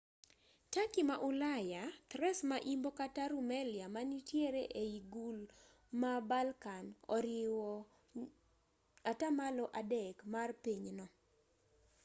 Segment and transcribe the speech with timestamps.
[0.73, 5.39] turkey ma ulaya thrace ma imbo kata rumelia manitiere ei gul
[6.01, 6.85] ma balkan
[7.15, 7.71] oriwo
[9.05, 11.05] 3% mar pinyno